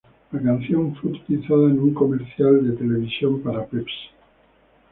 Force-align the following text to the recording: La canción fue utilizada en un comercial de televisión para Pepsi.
La 0.31 0.41
canción 0.41 0.95
fue 0.95 1.11
utilizada 1.11 1.69
en 1.69 1.77
un 1.79 1.93
comercial 1.93 2.67
de 2.67 2.75
televisión 2.75 3.39
para 3.43 3.63
Pepsi. 3.67 4.09